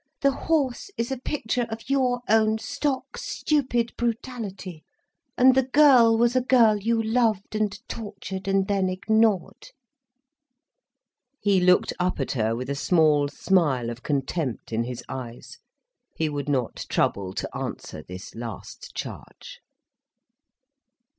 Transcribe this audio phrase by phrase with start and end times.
[0.21, 4.83] "The horse is a picture of your own stock, stupid brutality,
[5.37, 9.69] and the girl was a girl you loved and tortured and then ignored."
[11.39, 15.59] He looked up at her with a small smile of contempt in his eyes.
[16.15, 19.59] He would not trouble to answer this last charge.